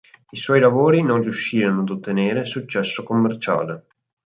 I 0.29 0.35
suoi 0.35 0.59
lavori 0.59 1.03
non 1.03 1.21
riuscirono 1.21 1.81
ad 1.81 1.89
ottenere 1.89 2.47
successo 2.47 3.03
commerciale. 3.03 3.85